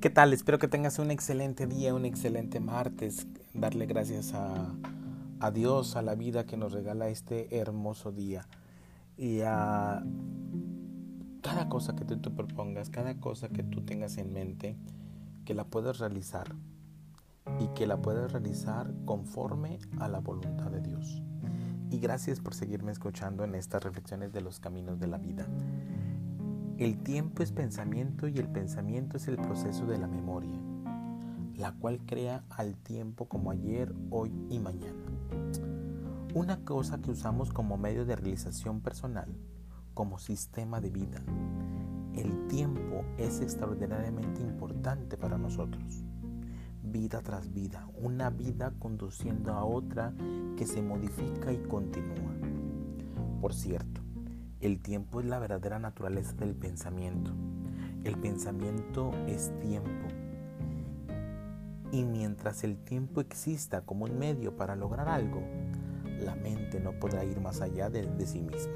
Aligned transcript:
¿Qué 0.00 0.10
tal? 0.10 0.34
Espero 0.34 0.58
que 0.58 0.68
tengas 0.68 0.98
un 0.98 1.10
excelente 1.10 1.66
día, 1.66 1.94
un 1.94 2.04
excelente 2.04 2.60
martes. 2.60 3.26
Darle 3.54 3.86
gracias 3.86 4.34
a, 4.34 4.74
a, 5.40 5.50
Dios, 5.50 5.96
a 5.96 6.02
la 6.02 6.14
vida 6.14 6.44
que 6.44 6.58
nos 6.58 6.72
regala 6.72 7.08
este 7.08 7.58
hermoso 7.58 8.12
día. 8.12 8.46
Y 9.16 9.40
a 9.40 10.04
cada 11.40 11.70
cosa 11.70 11.96
que 11.96 12.04
tú 12.04 12.18
te 12.18 12.30
propongas, 12.30 12.90
cada 12.90 13.18
cosa 13.18 13.48
que 13.48 13.62
tú 13.62 13.86
tengas 13.86 14.18
en 14.18 14.34
mente, 14.34 14.76
que 15.46 15.54
la 15.54 15.64
puedas 15.64 15.98
realizar. 15.98 16.54
Y 17.58 17.68
que 17.68 17.86
la 17.86 17.96
puedas 17.96 18.30
realizar 18.32 18.92
conforme 19.06 19.78
a 19.98 20.08
la 20.08 20.18
voluntad 20.18 20.70
de 20.70 20.82
Dios. 20.82 21.22
Y 21.90 22.00
gracias 22.00 22.40
por 22.40 22.52
seguirme 22.52 22.92
escuchando 22.92 23.44
en 23.44 23.54
estas 23.54 23.82
reflexiones 23.82 24.30
de 24.30 24.42
los 24.42 24.60
caminos 24.60 25.00
de 25.00 25.06
la 25.06 25.16
vida. 25.16 25.46
El 26.78 26.98
tiempo 26.98 27.42
es 27.42 27.52
pensamiento 27.52 28.28
y 28.28 28.36
el 28.36 28.48
pensamiento 28.48 29.16
es 29.16 29.28
el 29.28 29.36
proceso 29.36 29.86
de 29.86 29.96
la 29.96 30.08
memoria, 30.08 30.60
la 31.56 31.72
cual 31.72 32.00
crea 32.04 32.44
al 32.50 32.76
tiempo 32.76 33.30
como 33.30 33.50
ayer, 33.50 33.94
hoy 34.10 34.30
y 34.50 34.58
mañana. 34.58 35.02
Una 36.34 36.66
cosa 36.66 37.00
que 37.00 37.10
usamos 37.10 37.50
como 37.50 37.78
medio 37.78 38.04
de 38.04 38.14
realización 38.14 38.82
personal, 38.82 39.34
como 39.94 40.18
sistema 40.18 40.82
de 40.82 40.90
vida. 40.90 41.22
El 42.14 42.46
tiempo 42.48 43.06
es 43.16 43.40
extraordinariamente 43.40 44.42
importante 44.42 45.16
para 45.16 45.38
nosotros. 45.38 46.04
Vida 46.82 47.22
tras 47.22 47.54
vida, 47.54 47.88
una 48.02 48.28
vida 48.28 48.74
conduciendo 48.78 49.54
a 49.54 49.64
otra 49.64 50.12
que 50.58 50.66
se 50.66 50.82
modifica 50.82 51.50
y 51.50 51.56
continúa. 51.56 52.34
Por 53.40 53.54
cierto, 53.54 54.05
el 54.60 54.80
tiempo 54.80 55.20
es 55.20 55.26
la 55.26 55.38
verdadera 55.38 55.78
naturaleza 55.78 56.32
del 56.32 56.54
pensamiento. 56.54 57.32
El 58.04 58.16
pensamiento 58.18 59.12
es 59.26 59.52
tiempo. 59.60 60.06
Y 61.92 62.04
mientras 62.04 62.64
el 62.64 62.78
tiempo 62.78 63.20
exista 63.20 63.82
como 63.82 64.06
un 64.06 64.18
medio 64.18 64.56
para 64.56 64.74
lograr 64.74 65.08
algo, 65.08 65.42
la 66.20 66.34
mente 66.34 66.80
no 66.80 66.92
podrá 66.98 67.24
ir 67.24 67.40
más 67.40 67.60
allá 67.60 67.90
de, 67.90 68.06
de, 68.06 68.26
sí 68.26 68.40
misma. 68.40 68.72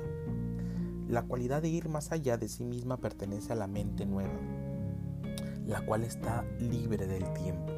La 1.09 1.23
cualidad 1.23 1.63
de 1.63 1.69
ir 1.69 1.89
más 1.89 2.13
allá 2.13 2.37
de 2.37 2.49
sí 2.49 2.65
misma 2.65 2.99
pertenece 2.99 3.53
a 3.53 3.57
la 3.57 3.67
mente 3.67 4.05
nueva, 4.05 4.39
la 5.67 5.85
cual 5.87 6.05
está 6.05 6.45
libre 6.59 7.07
del 7.07 7.33
tiempo. 7.33 7.73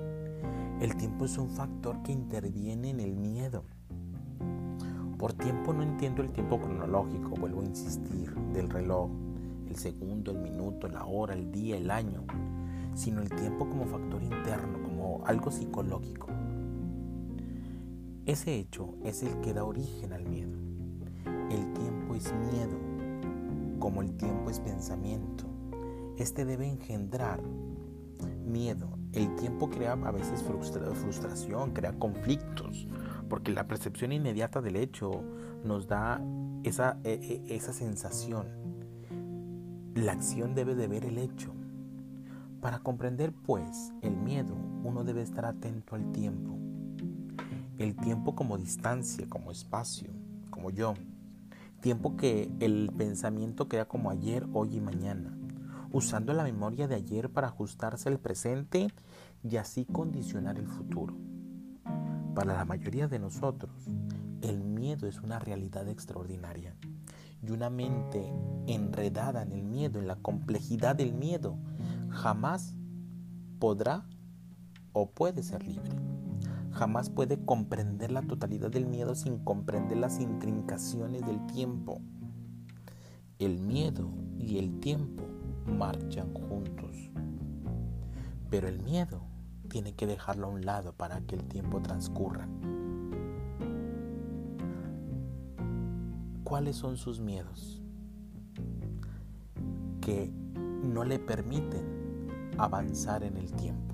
El 0.80 0.96
tiempo 0.96 1.24
es 1.24 1.38
un 1.38 1.50
factor 1.50 2.02
que 2.02 2.12
interviene 2.12 2.90
en 2.90 3.00
el 3.00 3.14
miedo, 3.14 3.64
por 5.22 5.34
tiempo 5.34 5.72
no 5.72 5.84
entiendo 5.84 6.20
el 6.22 6.32
tiempo 6.32 6.58
cronológico, 6.58 7.36
vuelvo 7.36 7.60
a 7.60 7.64
insistir, 7.64 8.34
del 8.52 8.68
reloj, 8.68 9.08
el 9.68 9.76
segundo, 9.76 10.32
el 10.32 10.38
minuto, 10.38 10.88
la 10.88 11.04
hora, 11.04 11.32
el 11.34 11.52
día, 11.52 11.76
el 11.76 11.92
año, 11.92 12.24
sino 12.96 13.22
el 13.22 13.30
tiempo 13.30 13.68
como 13.68 13.86
factor 13.86 14.20
interno, 14.20 14.82
como 14.82 15.22
algo 15.24 15.52
psicológico. 15.52 16.26
Ese 18.26 18.56
hecho 18.56 18.96
es 19.04 19.22
el 19.22 19.40
que 19.42 19.54
da 19.54 19.64
origen 19.64 20.12
al 20.12 20.24
miedo. 20.24 20.58
El 21.52 21.72
tiempo 21.72 22.16
es 22.16 22.34
miedo, 22.50 22.76
como 23.78 24.02
el 24.02 24.16
tiempo 24.16 24.50
es 24.50 24.58
pensamiento. 24.58 25.44
Este 26.18 26.44
debe 26.44 26.66
engendrar 26.66 27.40
miedo. 28.44 28.88
El 29.12 29.34
tiempo 29.36 29.68
crea 29.68 29.92
a 29.92 30.10
veces 30.10 30.42
frustración, 30.42 31.72
crea 31.72 31.92
conflictos, 31.98 32.88
porque 33.28 33.52
la 33.52 33.66
percepción 33.66 34.10
inmediata 34.10 34.62
del 34.62 34.76
hecho 34.76 35.22
nos 35.64 35.86
da 35.86 36.22
esa, 36.64 36.98
e, 37.04 37.42
e, 37.46 37.54
esa 37.54 37.74
sensación. 37.74 38.46
La 39.94 40.12
acción 40.12 40.54
debe 40.54 40.74
de 40.74 40.88
ver 40.88 41.04
el 41.04 41.18
hecho. 41.18 41.52
Para 42.62 42.78
comprender 42.78 43.32
pues 43.32 43.92
el 44.00 44.16
miedo, 44.16 44.54
uno 44.82 45.04
debe 45.04 45.20
estar 45.20 45.44
atento 45.44 45.94
al 45.94 46.10
tiempo. 46.12 46.56
El 47.76 47.94
tiempo 47.96 48.34
como 48.34 48.56
distancia, 48.56 49.26
como 49.28 49.50
espacio, 49.50 50.08
como 50.48 50.70
yo. 50.70 50.94
Tiempo 51.80 52.16
que 52.16 52.50
el 52.60 52.90
pensamiento 52.96 53.68
crea 53.68 53.86
como 53.86 54.10
ayer, 54.10 54.46
hoy 54.54 54.76
y 54.76 54.80
mañana, 54.80 55.36
usando 55.92 56.32
la 56.32 56.42
memoria 56.42 56.88
de 56.88 56.94
ayer 56.94 57.30
para 57.30 57.48
ajustarse 57.48 58.08
al 58.08 58.18
presente 58.18 58.88
y 59.42 59.56
así 59.56 59.84
condicionar 59.84 60.58
el 60.58 60.66
futuro. 60.66 61.14
Para 62.34 62.54
la 62.54 62.64
mayoría 62.64 63.08
de 63.08 63.18
nosotros, 63.18 63.70
el 64.40 64.64
miedo 64.64 65.06
es 65.06 65.20
una 65.20 65.38
realidad 65.38 65.88
extraordinaria. 65.88 66.74
Y 67.42 67.50
una 67.50 67.70
mente 67.70 68.32
enredada 68.66 69.42
en 69.42 69.52
el 69.52 69.64
miedo, 69.64 69.98
en 69.98 70.06
la 70.06 70.16
complejidad 70.16 70.94
del 70.94 71.12
miedo, 71.12 71.58
jamás 72.08 72.74
podrá 73.58 74.06
o 74.92 75.10
puede 75.10 75.42
ser 75.42 75.66
libre. 75.66 75.90
Jamás 76.70 77.10
puede 77.10 77.44
comprender 77.44 78.12
la 78.12 78.22
totalidad 78.22 78.70
del 78.70 78.86
miedo 78.86 79.14
sin 79.14 79.38
comprender 79.38 79.98
las 79.98 80.20
intrincaciones 80.20 81.26
del 81.26 81.44
tiempo. 81.46 82.00
El 83.38 83.58
miedo 83.58 84.08
y 84.38 84.58
el 84.58 84.78
tiempo 84.80 85.24
marchan 85.66 86.32
juntos. 86.34 87.10
Pero 88.50 88.68
el 88.68 88.82
miedo 88.82 89.22
tiene 89.68 89.94
que 89.94 90.06
dejarlo 90.06 90.46
a 90.46 90.50
un 90.50 90.64
lado 90.64 90.92
para 90.92 91.20
que 91.22 91.36
el 91.36 91.44
tiempo 91.44 91.80
transcurra. 91.80 92.46
¿Cuáles 96.44 96.76
son 96.76 96.96
sus 96.96 97.20
miedos? 97.20 97.82
Que 100.00 100.30
no 100.82 101.04
le 101.04 101.18
permiten 101.18 102.28
avanzar 102.58 103.22
en 103.22 103.38
el 103.38 103.52
tiempo. 103.52 103.91